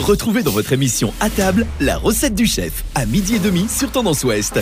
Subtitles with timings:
[0.00, 3.92] Retrouvez dans votre émission à table la recette du chef à midi et demi sur
[3.92, 4.58] Tendance Ouest.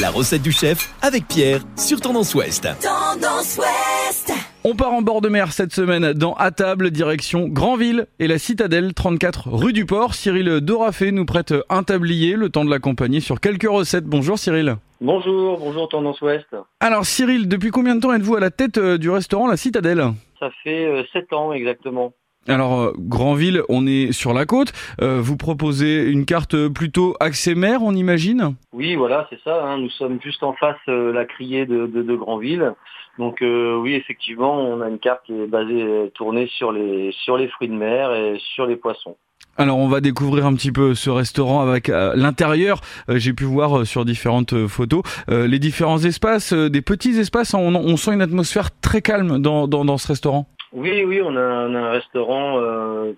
[0.00, 2.66] La recette du chef avec Pierre sur Tendance Ouest.
[2.80, 4.32] Tendance Ouest.
[4.64, 8.38] On part en bord de mer cette semaine dans À table, direction Grandville et la
[8.38, 10.14] citadelle 34 rue du Port.
[10.14, 14.06] Cyril Dorafé nous prête un tablier, le temps de l'accompagner sur quelques recettes.
[14.06, 14.76] Bonjour Cyril.
[15.02, 16.46] Bonjour, bonjour Tendance Ouest.
[16.80, 20.02] Alors Cyril, depuis combien de temps êtes-vous à la tête euh, du restaurant La Citadelle?
[20.40, 22.14] Ça fait 7 ans exactement.
[22.48, 24.72] Alors, euh, Grandville, on est sur la côte.
[25.02, 28.54] Euh, vous proposez une carte plutôt axée mer, on imagine?
[28.72, 29.62] Oui, voilà, c'est ça.
[29.64, 29.78] hein.
[29.78, 32.72] Nous sommes juste en face euh, la criée de, de, de Grandville.
[33.18, 37.10] Donc euh, oui, effectivement, on a une carte qui est basée, euh, tournée sur les,
[37.24, 39.16] sur les fruits de mer et sur les poissons.
[39.56, 42.80] Alors, on va découvrir un petit peu ce restaurant avec euh, l'intérieur.
[43.10, 46.80] Euh, J'ai pu voir euh, sur différentes euh, photos euh, les différents espaces, euh, des
[46.80, 47.54] petits espaces.
[47.54, 50.46] On, on sent une atmosphère très calme dans, dans, dans ce restaurant.
[50.72, 53.14] Oui, oui, on a, un restaurant euh,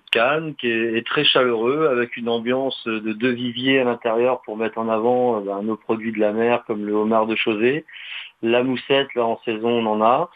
[0.57, 4.77] qui est, est très chaleureux avec une ambiance de deux viviers à l'intérieur pour mettre
[4.77, 7.85] en avant euh, ben, nos produits de la mer comme le homard de Chausée.
[8.41, 10.29] La moussette, là en saison, on en a.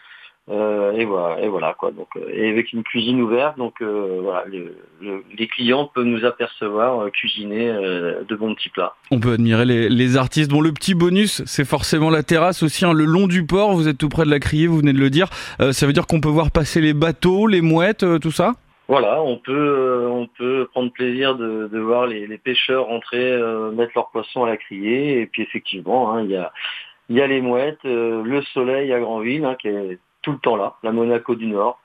[0.47, 1.89] Euh, et voilà, et voilà quoi.
[1.89, 6.05] Donc, euh, et avec une cuisine ouverte, donc euh, voilà, le- le- les clients peuvent
[6.05, 8.93] nous apercevoir euh, cuisiner euh, de bons petits plats.
[9.09, 10.51] On peut admirer les, les artistes.
[10.51, 13.73] Bon, le petit bonus, c'est forcément la terrasse aussi, hein, le long du port.
[13.73, 15.29] Vous êtes tout près de la criée, vous venez de le dire.
[15.61, 18.53] Euh, ça veut dire qu'on peut voir passer les bateaux, les mouettes, euh, tout ça?
[18.87, 23.31] Voilà, on peut euh, on peut prendre plaisir de, de voir les, les pêcheurs rentrer,
[23.31, 26.51] euh, mettre leurs poissons à la criée, et puis effectivement, hein, il y a
[27.09, 30.39] il y a les mouettes, euh, le soleil à Grandville hein, qui est tout le
[30.39, 31.79] temps là, la Monaco du Nord.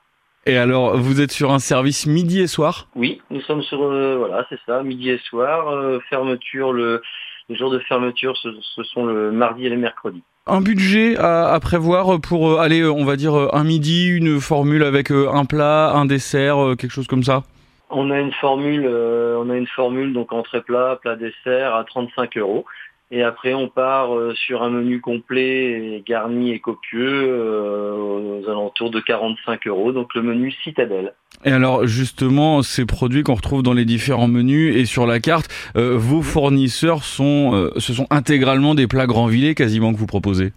[0.47, 2.87] Et alors, vous êtes sur un service midi et soir?
[2.95, 7.01] Oui, nous sommes sur euh, voilà, c'est ça, midi et soir, euh, fermeture le
[7.49, 10.23] les jours de fermeture, ce, ce sont le mardi et le mercredi.
[10.47, 14.83] Un budget à, à prévoir pour euh, aller, on va dire, un midi, une formule
[14.83, 17.43] avec un plat, un dessert, quelque chose comme ça?
[17.89, 22.37] On a une formule, on a une formule donc entrée plat, plat dessert à 35
[22.37, 22.65] euros.
[23.13, 28.49] Et après, on part euh, sur un menu complet, et garni et copieux, euh, aux
[28.49, 29.91] alentours de 45 euros.
[29.91, 31.13] Donc le menu citadelle.
[31.43, 35.49] Et alors, justement, ces produits qu'on retrouve dans les différents menus et sur la carte,
[35.75, 40.53] euh, vos fournisseurs sont, ce sont intégralement des plats Grandvillers quasiment que vous proposez?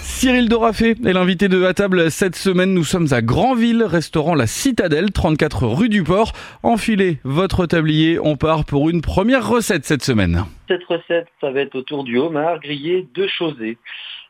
[0.03, 2.73] Cyril Dorafé est l'invité de À table cette semaine.
[2.75, 6.33] Nous sommes à Grandville, restaurant La Citadelle, 34 rue du Port.
[6.63, 10.45] Enfilez votre tablier, on part pour une première recette cette semaine.
[10.69, 13.79] Cette recette, ça va être autour du homard grillé de Chausée.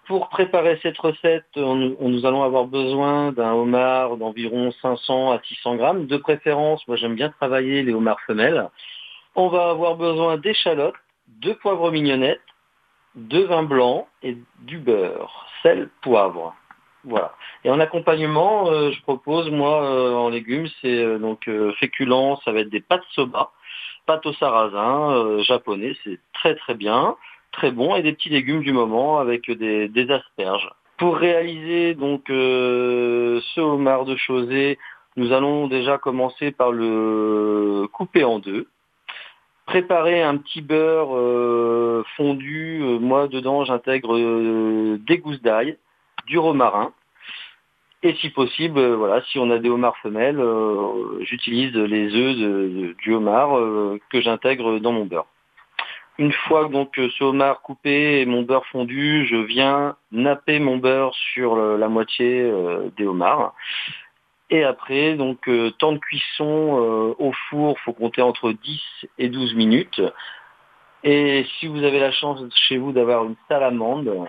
[0.07, 6.07] Pour préparer cette recette, nous allons avoir besoin d'un homard d'environ 500 à 600 grammes.
[6.07, 8.69] De préférence, moi j'aime bien travailler les homards femelles.
[9.37, 10.97] On va avoir besoin d'échalotes,
[11.29, 12.41] de poivre mignonnettes,
[13.15, 16.55] de vin blanc et du beurre, sel, poivre.
[17.05, 17.35] Voilà.
[17.65, 22.37] Et en accompagnement, euh, je propose moi euh, en légumes, c'est euh, donc euh, féculent,
[22.45, 23.51] ça va être des pâtes soba,
[24.07, 27.17] pâtes au sarrasin japonais, c'est très très bien,
[27.53, 30.69] très bon, et des petits légumes du moment avec des, asperges.
[30.99, 34.79] Pour réaliser donc euh, ce homard de Chausée,
[35.17, 38.67] nous allons déjà commencer par le couper en deux.
[39.67, 42.81] Préparer un petit beurre euh, fondu.
[42.83, 44.19] Euh, moi, dedans, j'intègre
[44.99, 45.77] des gousses d'ail,
[46.27, 46.93] du romarin.
[48.03, 50.43] Et si possible, voilà, si on a des homards femelles,
[51.21, 53.57] j'utilise les œufs du homard
[54.11, 55.27] que j'intègre dans mon beurre.
[56.19, 60.77] Une fois donc euh, ce homard coupé et mon beurre fondu, je viens napper mon
[60.77, 63.55] beurre sur le- la moitié euh, des homards.
[64.51, 68.83] Et après, donc euh, temps de cuisson euh, au four, faut compter entre 10
[69.19, 70.03] et 12 minutes.
[71.05, 74.25] Et si vous avez la chance chez vous d'avoir une salamande, euh,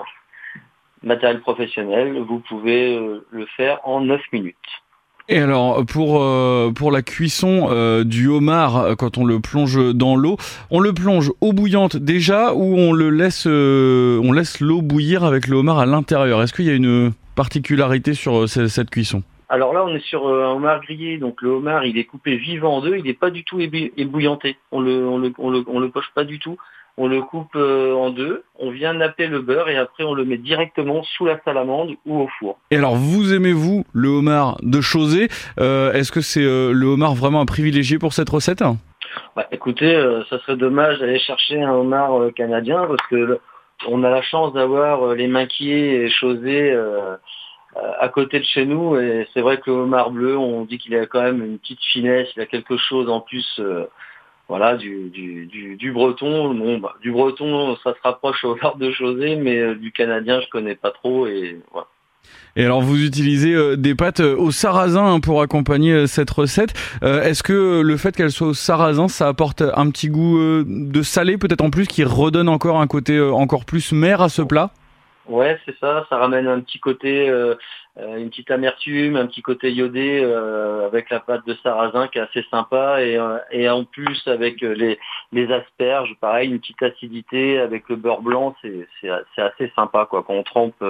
[1.03, 4.82] matériel professionnel, vous pouvez euh, le faire en 9 minutes.
[5.29, 9.79] Et alors, pour, euh, pour la cuisson euh, du homard, euh, quand on le plonge
[9.93, 10.35] dans l'eau,
[10.69, 15.23] on le plonge eau bouillante déjà ou on le laisse, euh, on laisse l'eau bouillir
[15.23, 16.41] avec le homard à l'intérieur?
[16.41, 19.23] Est-ce qu'il y a une particularité sur euh, ce- cette cuisson?
[19.47, 22.35] Alors là, on est sur euh, un homard grillé, donc le homard, il est coupé
[22.35, 24.57] vivant en deux, il n'est pas du tout ébouillanté.
[24.73, 26.57] On le, on le, on le, on le poche pas du tout.
[26.95, 30.25] On le coupe euh, en deux, on vient napper le beurre et après on le
[30.25, 32.59] met directement sous la salamande ou au four.
[32.69, 35.27] Et alors, vous aimez-vous le homard de Chausée
[35.59, 38.63] Euh, Est-ce que c'est euh, le homard vraiment un privilégié pour cette recette?
[39.35, 43.39] Bah, écoutez, euh, ça serait dommage d'aller chercher un homard canadien parce que
[43.87, 46.77] on a la chance d'avoir les maquis et chaussés
[47.99, 48.97] à côté de chez nous.
[48.97, 51.83] Et c'est vrai que le homard bleu, on dit qu'il a quand même une petite
[51.91, 53.59] finesse, il a quelque chose en plus
[54.47, 56.53] voilà, du, du, du, breton.
[56.53, 60.49] Bon, bah, du breton, ça se rapproche au homard de Chaussée, mais du canadien, je
[60.49, 61.27] connais pas trop.
[61.27, 61.87] Et voilà.
[62.55, 66.29] Et alors vous utilisez euh, des pâtes euh, au sarrasin hein, pour accompagner euh, cette
[66.29, 66.73] recette.
[67.01, 71.37] Est-ce que le fait qu'elle soit au sarrasin, ça apporte un petit goût de salé
[71.37, 74.71] peut-être en plus qui redonne encore un côté encore plus mer à ce plat?
[75.27, 76.05] Ouais, c'est ça.
[76.09, 77.55] Ça ramène un petit côté, euh, euh,
[77.97, 82.21] une petite amertume, un petit côté iodé euh, avec la pâte de sarrasin qui est
[82.21, 83.19] assez sympa et,
[83.51, 84.97] et en plus avec les,
[85.31, 90.23] les asperges, pareil, une petite acidité avec le beurre blanc, c'est, c'est, assez sympa quoi.
[90.23, 90.83] Quand on trempe,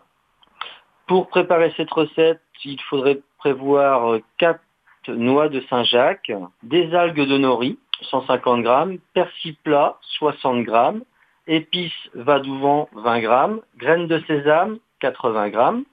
[1.08, 4.60] Pour préparer cette recette, il faudrait prévoir 4
[5.08, 6.30] noix de Saint-Jacques,
[6.62, 11.02] des algues de nori, 150 grammes, persil plat 60 grammes,
[11.46, 15.84] épices vadouvant 20 grammes, graines de sésame 80 grammes.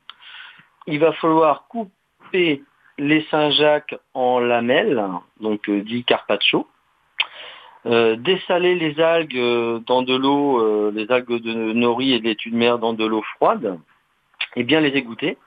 [0.88, 2.64] Il va falloir couper
[2.98, 5.04] les Saint-Jacques en lamelles,
[5.40, 6.68] donc euh, dit carpaccio.
[7.86, 12.58] Euh, dessaler les algues euh, dans de l'eau, les algues de nori et d'études de
[12.58, 13.80] mer dans de l'eau froide,
[14.56, 15.38] et bien les égoutter,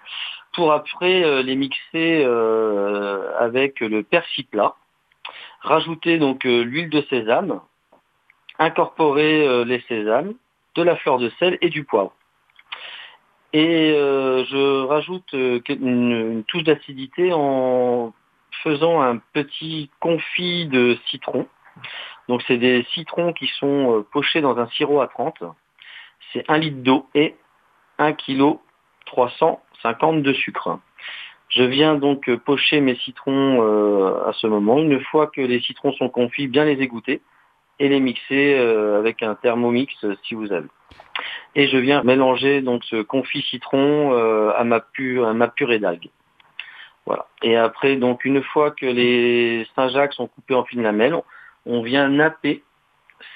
[0.54, 2.24] pour après les mixer
[3.38, 4.74] avec le persil plat
[5.62, 7.60] Rajouter donc euh, l'huile de sésame,
[8.58, 10.34] incorporer euh, les sésames,
[10.74, 12.12] de la fleur de sel et du poivre.
[13.52, 18.12] Et euh, je rajoute une, touche d'acidité en
[18.64, 21.46] faisant un petit confit de citron.
[22.28, 25.44] Donc c'est des citrons qui sont pochés dans un sirop à 30.
[26.32, 27.36] C'est un litre d'eau et
[27.98, 28.58] 1 kg
[29.06, 30.78] 350 de sucre.
[31.54, 34.78] Je viens donc euh, pocher mes citrons euh, à ce moment.
[34.78, 37.20] Une fois que les citrons sont confits, bien les égoutter
[37.78, 39.94] et les mixer euh, avec un thermomix
[40.24, 40.68] si vous avez.
[41.54, 44.12] Et je viens mélanger donc ce confit citron
[44.52, 46.08] à ma à purée d'algues.
[47.04, 47.26] Voilà.
[47.42, 51.16] Et après donc une fois que les Saint-Jacques sont coupés en fines lamelles,
[51.66, 52.62] on vient napper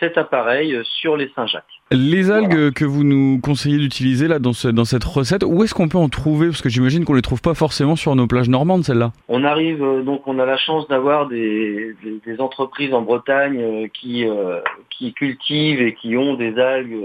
[0.01, 1.76] cet appareil sur les Saint-Jacques.
[1.93, 5.87] Les algues que vous nous conseillez d'utiliser là dans, dans cette recette, où est-ce qu'on
[5.89, 6.49] peut en trouver?
[6.49, 9.13] Parce que j'imagine qu'on les trouve pas forcément sur nos plages normandes, celles-là.
[9.29, 11.95] On arrive euh, donc, on a la chance d'avoir des,
[12.41, 14.61] entreprises en Bretagne euh, qui euh,
[14.91, 16.97] qui cultivent et qui ont des algues.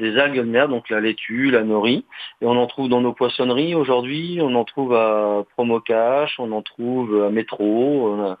[0.00, 2.04] Des algues de mer, donc la laitue, la nori,
[2.40, 6.62] et on en trouve dans nos poissonneries aujourd'hui, on en trouve à Promocash, on en
[6.62, 8.36] trouve à Métro,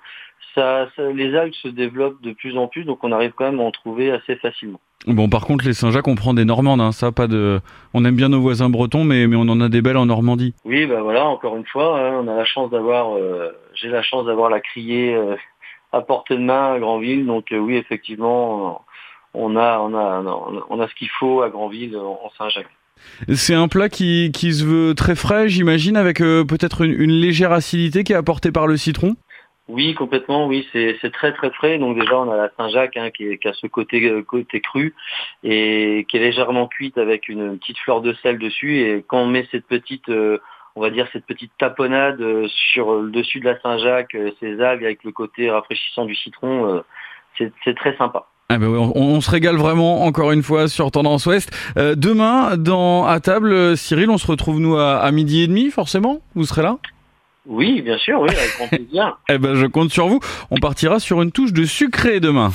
[0.54, 3.62] ça, les algues se développent de plus en plus, donc on arrive quand même à
[3.62, 4.80] en trouver assez facilement.
[5.06, 7.60] Bon, par contre, les Saint-Jacques, on prend des Normandes, hein, ça, pas de.
[7.94, 10.54] On aime bien nos voisins bretons, mais, mais on en a des belles en Normandie.
[10.64, 14.02] Oui, bah voilà, encore une fois, hein, on a la chance d'avoir, euh, j'ai la
[14.02, 15.36] chance d'avoir la criée euh,
[15.92, 18.82] à portée de main à Granville, donc euh, oui, effectivement,
[19.34, 22.70] on a, on a, on a ce qu'il faut à Granville en Saint-Jacques.
[23.32, 27.52] C'est un plat qui, qui se veut très frais, j'imagine, avec peut-être une, une, légère
[27.52, 29.16] acidité qui est apportée par le citron?
[29.70, 31.78] Oui, complètement, oui, c'est très très frais.
[31.78, 34.94] Donc déjà, on a la Saint-Jacques hein, qui, a ce côté, euh, côté cru
[35.44, 38.80] et qui est légèrement cuite avec une petite fleur de sel dessus.
[38.80, 40.38] Et quand on met cette petite, euh,
[40.74, 44.84] on va dire cette petite taponnade euh, sur le dessus de la Saint-Jacques, ces algues
[44.84, 46.82] avec le côté rafraîchissant du citron,
[47.38, 48.26] c'est très sympa.
[48.52, 51.50] Ah ben on, se régale vraiment encore une fois sur Tendance Ouest.
[51.76, 56.20] demain, dans à table, Cyril, on se retrouve nous à midi et demi, forcément?
[56.34, 56.78] Vous serez là?
[57.46, 59.18] Oui, bien sûr, oui, avec grand plaisir.
[59.28, 60.20] eh ben, je compte sur vous.
[60.50, 62.50] On partira sur une touche de sucré demain.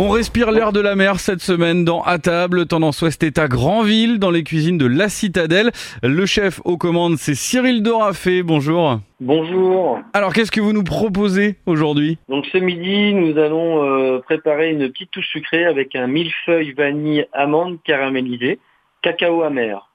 [0.00, 2.66] On respire l'air de la mer cette semaine dans À table.
[2.66, 5.72] Tendance Ouest est à Granville, dans les cuisines de La Citadelle.
[6.04, 8.44] Le chef aux commandes, c'est Cyril Dorafé.
[8.44, 9.00] Bonjour.
[9.18, 9.98] Bonjour.
[10.12, 12.16] Alors, qu'est-ce que vous nous proposez aujourd'hui?
[12.28, 17.26] Donc, ce midi, nous allons euh, préparer une petite touche sucrée avec un millefeuille vanille
[17.32, 18.60] amande caramélisée,
[19.02, 19.90] cacao amer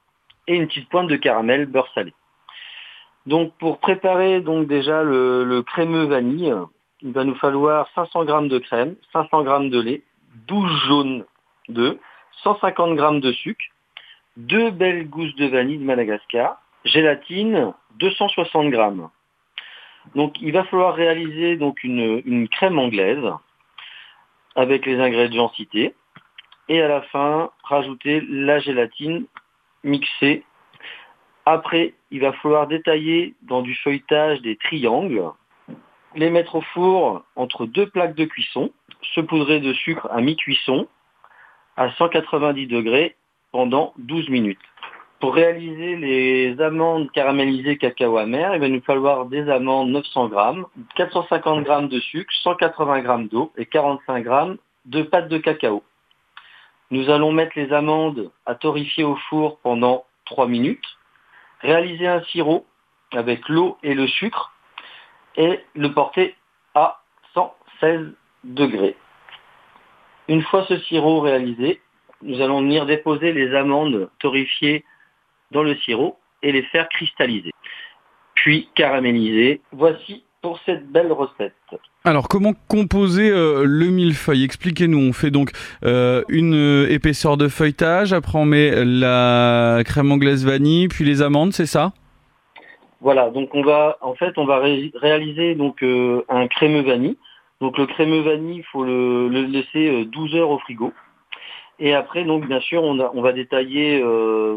[0.46, 2.12] et une petite pointe de caramel beurre salé.
[3.26, 6.52] Donc pour préparer donc déjà le, crémeux vanille,
[7.04, 10.02] il va nous falloir 500 g de crème, 500 g de lait,
[10.48, 11.24] 12 jaunes
[11.68, 11.98] d'œufs,
[12.42, 13.64] 150 g de sucre,
[14.36, 18.90] deux belles gousses de vanille de Madagascar, gélatine 260 g.
[20.14, 23.30] Donc il va falloir réaliser donc une, une crème anglaise
[24.56, 25.94] avec les ingrédients cités
[26.68, 29.26] et à la fin rajouter la gélatine
[29.82, 30.44] mixée.
[31.44, 35.22] Après, il va falloir détailler dans du feuilletage des triangles,
[36.14, 38.70] les mettre au four entre deux plaques de cuisson,
[39.14, 40.86] se poudrer de sucre à mi-cuisson
[41.76, 43.16] à 190 degrés
[43.52, 44.58] pendant 12 minutes.
[45.20, 50.66] Pour réaliser les amandes caramélisées cacao amer, il va nous falloir des amandes 900 grammes,
[50.96, 55.82] 450 grammes de sucre, 180 grammes d'eau et 45 grammes de pâte de cacao.
[56.90, 60.84] Nous allons mettre les amandes à torréfier au four pendant 3 minutes,
[61.60, 62.66] réaliser un sirop
[63.12, 64.53] avec l'eau et le sucre
[65.36, 66.34] et le porter
[66.74, 67.00] à
[67.34, 68.12] 116
[68.44, 68.96] degrés.
[70.28, 71.80] Une fois ce sirop réalisé,
[72.22, 74.84] nous allons venir déposer les amandes torréfiées
[75.50, 77.52] dans le sirop et les faire cristalliser,
[78.34, 79.60] puis caraméliser.
[79.72, 81.54] Voici pour cette belle recette.
[82.04, 84.44] Alors comment composer euh, le millefeuille?
[84.44, 84.98] Expliquez-nous.
[84.98, 85.52] On fait donc
[85.84, 91.22] euh, une euh, épaisseur de feuilletage, après on met la crème anglaise vanille, puis les
[91.22, 91.92] amandes, c'est ça?
[93.04, 97.16] Voilà, donc on va en fait on va réaliser donc un crémeux vanille.
[97.60, 100.92] Donc le crémeux vanille, il faut le, laisser 12 heures au frigo.
[101.78, 104.02] Et après, donc bien sûr, on, va détailler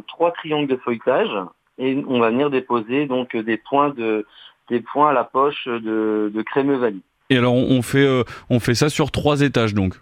[0.07, 1.29] trois triangles de feuilletage
[1.77, 4.25] et on va venir déposer donc des points de
[4.69, 7.03] des points à la poche de, de crémeux vanille.
[7.29, 9.95] Et alors on fait, euh, on fait ça sur trois étages donc?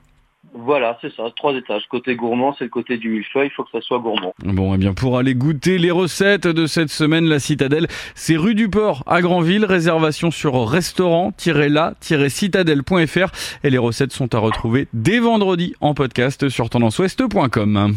[0.57, 1.83] Voilà, c'est ça, trois étages.
[1.89, 4.33] Côté gourmand, c'est le côté du millefeuille, il faut que ça soit gourmand.
[4.45, 8.37] Bon, et eh bien pour aller goûter les recettes de cette semaine, la Citadelle, c'est
[8.37, 13.31] rue du Port à Granville, réservation sur restaurant-la-citadelle.fr
[13.65, 17.93] et les recettes sont à retrouver dès vendredi en podcast sur tendanceouest.com.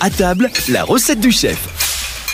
[0.00, 1.86] À table, la recette du chef.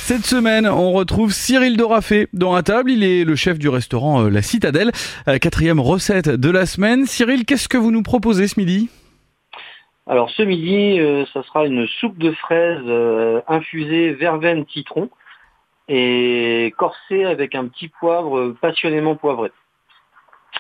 [0.05, 2.91] Cette semaine, on retrouve Cyril Dorafé dans la table.
[2.91, 4.91] Il est le chef du restaurant euh, La Citadelle.
[5.29, 7.07] Euh, quatrième recette de la semaine.
[7.07, 8.89] Cyril, qu'est-ce que vous nous proposez ce midi?
[10.07, 15.11] Alors ce midi, euh, ça sera une soupe de fraises infusée verveine citron
[15.89, 19.51] et corsée avec un petit poivre passionnément poivré.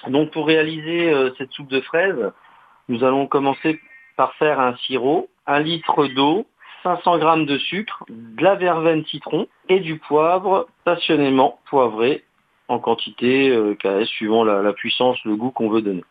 [0.08, 2.32] Donc pour réaliser cette soupe de fraises,
[2.88, 3.80] nous allons commencer
[4.16, 6.46] par faire un sirop, un litre d'eau,
[6.82, 12.25] 500 g de sucre, de la verveine citron et du poivre passionnément poivré
[12.68, 16.04] en quantité euh, KS suivant la, puissance, le goût qu'on veut donner.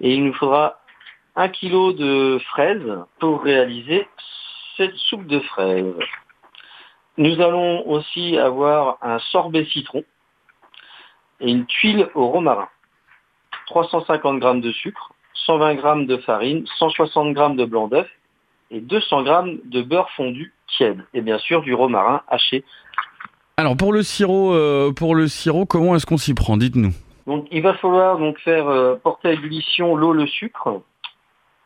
[0.00, 0.79] Et il nous faudra
[1.36, 4.06] 1 kg de fraises pour réaliser
[4.76, 5.94] cette soupe de fraises.
[7.18, 10.04] Nous allons aussi avoir un sorbet citron
[11.40, 12.68] et une tuile au romarin.
[13.66, 15.12] 350 g de sucre,
[15.46, 18.08] 120 g de farine, 160 g de blanc d'œuf
[18.70, 22.64] et 200 g de beurre fondu tiède et bien sûr du romarin haché.
[23.56, 26.56] Alors pour le sirop, euh, pour le sirop, comment est-ce qu'on s'y prend?
[26.56, 26.92] Dites-nous.
[27.26, 30.80] Donc il va falloir donc faire euh, porter à ébullition l'eau, le sucre,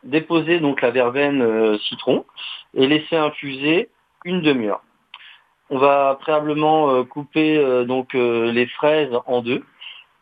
[0.05, 2.25] déposer donc la verveine euh, citron
[2.73, 3.89] et laisser infuser
[4.23, 4.81] une demi-heure.
[5.69, 9.63] On va préalablement couper donc les fraises en deux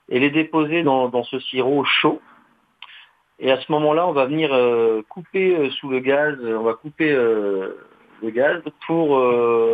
[0.08, 2.22] et les déposer dans ce sirop chaud
[3.40, 6.64] et à ce moment-là, on va venir euh, couper euh, sous le gaz, euh, on
[6.64, 9.20] va couper le gaz pour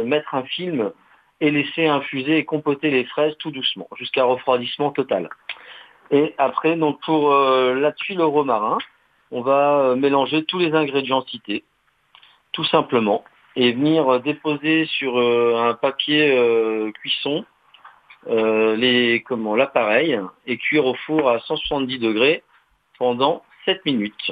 [0.05, 0.91] mettre un film
[1.39, 5.29] et laisser infuser et compoter les fraises tout doucement, jusqu'à refroidissement total.
[6.09, 8.79] Et après, donc pour la tuile au romarin,
[9.31, 11.63] on va mélanger tous les ingrédients cités,
[12.51, 13.24] tout simplement,
[13.55, 17.45] et venir déposer sur un papier cuisson
[18.27, 22.43] les comment l'appareil et cuire au four à 170 degrés
[22.98, 24.31] pendant 7 minutes.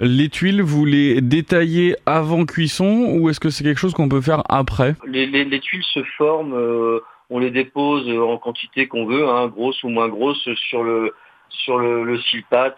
[0.00, 4.20] Les tuiles, vous les détaillez avant cuisson ou est-ce que c'est quelque chose qu'on peut
[4.20, 4.94] faire après?
[5.04, 7.00] Les, tuiles se forment, euh,
[7.30, 11.14] on les dépose en quantité qu'on veut, hein, grosse ou moins grosse, sur le
[11.50, 12.18] sur le, le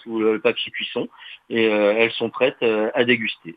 [0.06, 1.08] ou le papier cuisson
[1.48, 3.56] et euh, elles sont prêtes euh, à déguster.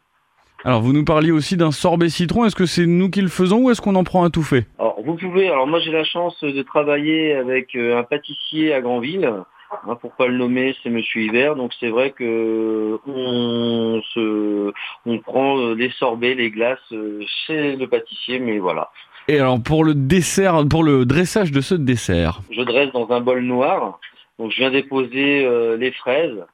[0.65, 3.63] Alors vous nous parliez aussi d'un sorbet citron, est-ce que c'est nous qui le faisons
[3.63, 4.65] ou est-ce qu'on en prend un tout fait?
[4.79, 9.43] Alors vous pouvez, alors moi j'ai la chance de travailler avec un pâtissier à Granville
[9.87, 11.55] Hein, pour pas le nommer, c'est Monsieur Hiver.
[11.55, 14.71] Donc c'est vrai que on se,
[15.05, 18.91] on prend les sorbets, les glaces euh, chez le pâtissier, mais voilà.
[19.27, 22.41] Et alors pour le dessert, pour le dressage de ce dessert?
[22.51, 23.99] Je dresse dans un bol noir.
[24.43, 26.45] Donc je viens déposer euh, les fraises,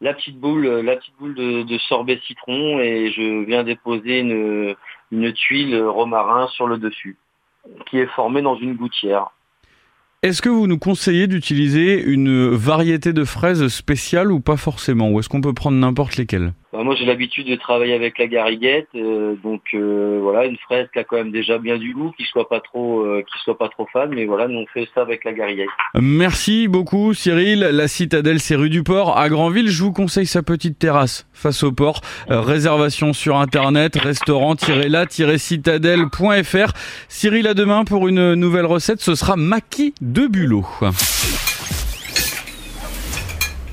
[0.00, 4.76] la petite boule, boule de, sorbet citron et je viens déposer une,
[5.10, 7.18] une tuile romarin sur le dessus,
[7.86, 9.32] qui est formée dans une gouttière.
[10.24, 15.10] Est-ce que vous nous conseillez d'utiliser une variété de fraises spéciale ou pas forcément?
[15.10, 16.52] Ou est-ce qu'on peut prendre n'importe lesquelles?
[16.72, 20.88] Bah, moi j'ai l'habitude de travailler avec la gariguette, euh, donc euh, voilà une fraise
[20.90, 23.58] qui a quand même déjà bien du goût, qui soit pas trop, euh, qui soit
[23.58, 25.68] pas trop fan, mais voilà nous on fait ça avec la gariguette.
[25.94, 27.60] Merci beaucoup Cyril.
[27.60, 29.68] La citadelle c'est rue du Port à Granville.
[29.68, 32.00] Je vous conseille sa petite terrasse face au port.
[32.28, 36.72] réservation sur internet restaurant-la-citadelle.fr.
[37.08, 39.00] Cyril à demain pour une nouvelle recette.
[39.00, 40.66] Ce sera maquis de bulot.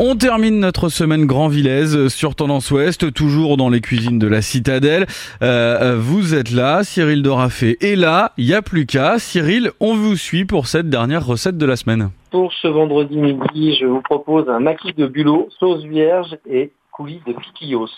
[0.01, 4.41] On termine notre semaine Grand Villaise sur Tendance Ouest, toujours dans les cuisines de la
[4.41, 5.05] Citadelle.
[5.41, 9.19] Euh, euh, vous êtes là, Cyril Dorafé est là, il n'y a plus qu'à.
[9.19, 12.11] Cyril, on vous suit pour cette dernière recette de la semaine.
[12.31, 17.21] Pour ce vendredi midi, je vous propose un maquis de bulot, sauce vierge et coulis
[17.27, 17.89] de piquillos.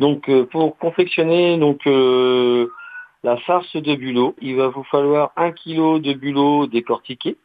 [0.00, 1.80] Donc euh, pour confectionner donc
[3.24, 7.36] la farce de bulot, il va vous falloir un kilo de bulot décortiqué,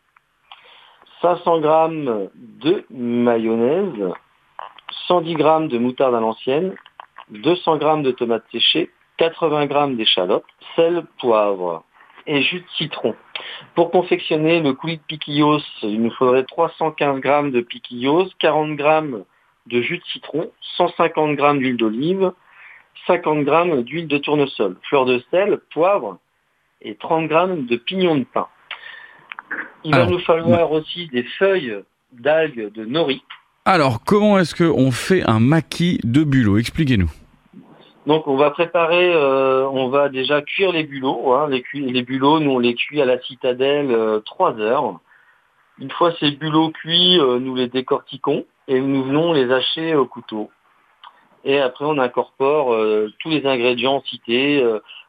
[1.22, 4.14] 500 g de mayonnaise,
[5.08, 6.76] 110 g de moutarde à l'ancienne,
[7.30, 11.84] 200 g de tomates séchées, 80 g d'échalotes, sel, poivre
[12.26, 13.16] et jus de citron.
[13.76, 19.24] Pour confectionner le coulis de piquillos, il nous faudrait 315 g de piquillos, 40 g
[19.68, 22.32] de jus de citron, 150 g d'huile d'olive,
[23.06, 26.18] 50 g d'huile de tournesol, fleur de sel, poivre
[26.82, 27.36] et 30 g
[27.70, 28.48] de pignon de pain.
[29.84, 31.78] Il va nous falloir aussi des feuilles
[32.12, 33.24] d'algues de nori.
[33.66, 36.58] Alors, comment est-ce qu'on fait un maquis de bulot?
[36.58, 37.12] Expliquez-nous.
[38.06, 41.34] Donc, on va préparer, euh, on va déjà cuire les bulots.
[41.34, 41.50] Hein.
[41.50, 45.00] les, les, bulots, nous, on les cuit à la citadelle euh, 3 heures.
[45.80, 50.06] Une fois ces bulots cuits, euh, nous les décortiquons et nous venons les hacher au
[50.06, 50.50] couteau.
[51.48, 54.64] Et après, on incorpore euh, tous les ingrédients cités,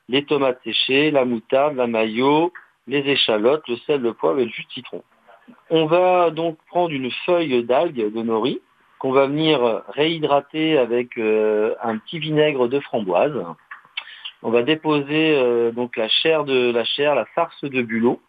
[0.09, 2.52] les tomates séchées, la moutarde, la maillot,
[2.87, 5.02] les échalotes, le sel, le poivre et le jus de citron.
[5.68, 8.61] On va donc prendre une feuille d'algue de nori
[8.99, 13.45] qu'on va venir réhydrater avec euh, un petit vinaigre de framboise.
[14.42, 18.21] On va déposer euh, donc la chair de la farce de bulot,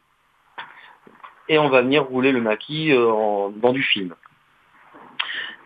[1.48, 4.16] et on va venir rouler le maquis euh, dans du film.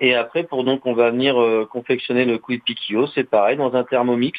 [0.04, 1.36] Et après, pour donc, on va venir
[1.72, 4.38] confectionner le coulis de piquillo, c'est pareil, dans un thermomix,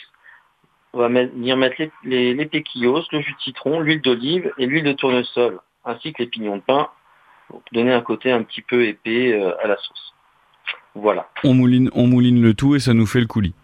[0.94, 4.84] on va venir mettre les, les, péquillos, le jus de citron, l'huile d'olive et l'huile
[4.84, 6.88] de tournesol, ainsi que les pignons de pain,
[7.48, 10.14] pour donner un côté un petit peu épais euh, à la sauce.
[10.94, 11.28] Voilà.
[11.42, 13.54] On mouline, on mouline le tout et ça nous fait le coulis.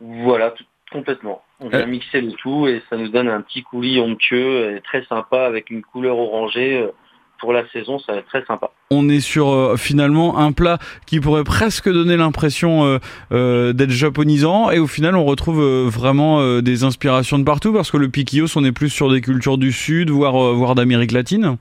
[0.00, 0.52] Voilà,
[0.90, 1.42] complètement.
[1.60, 1.86] On vient euh.
[1.86, 5.70] mixer le tout et ça nous donne un petit coulis onctueux et très sympa avec
[5.70, 6.78] une couleur orangée.
[6.82, 6.90] Euh,
[7.38, 8.70] pour la saison, ça va être très sympa.
[8.90, 12.98] On est sur euh, finalement un plat qui pourrait presque donner l'impression euh,
[13.32, 17.96] euh, d'être japonisant et au final on retrouve vraiment des inspirations de partout parce que
[17.96, 21.56] le piquillos on est plus sur des cultures du sud voire voire d'Amérique latine.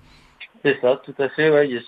[0.63, 1.49] C'est ça, tout à fait.
[1.49, 1.67] Ouais.
[1.67, 1.81] Il y a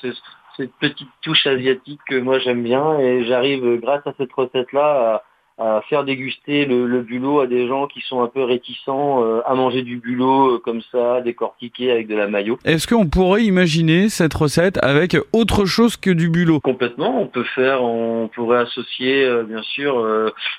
[0.55, 5.15] cette petite touche asiatique que moi j'aime bien et j'arrive grâce à cette recette là
[5.15, 5.23] à
[5.57, 9.55] à faire déguster le, bulot à des gens qui sont un peu réticents euh, à
[9.55, 12.59] manger du bulot euh, comme ça, décortiqué avec de la maillot.
[12.63, 16.59] Est-ce qu'on pourrait imaginer cette recette avec autre chose que du bulot?
[16.59, 19.87] Complètement, on peut faire, on pourrait associer euh, bien sûr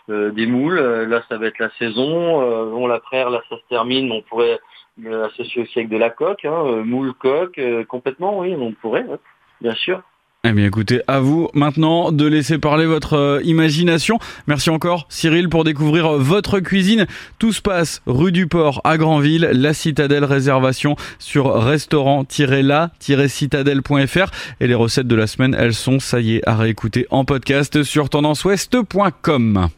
[0.09, 4.11] des moules, là ça va être la saison, on la prère, là ça se termine,
[4.11, 4.59] on pourrait
[5.03, 9.07] l'associer aussi avec de la coque, hein, moule coque, complètement oui, on pourrait,
[9.61, 10.03] bien sûr.
[10.45, 14.21] Eh bien écoutez, à vous maintenant de laisser parler votre euh, imagination.
[14.47, 17.09] Merci encore Cyril pour découvrir euh, votre cuisine.
[17.41, 24.77] Tout se passe rue du Port à Granville, la Citadelle réservation sur restaurant-la-citadelle.fr et les
[24.77, 29.71] recettes de la semaine, elles sont ça y est à réécouter en podcast sur tendanceouest.com.